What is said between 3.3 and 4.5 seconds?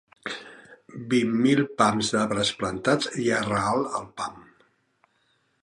a ral el pam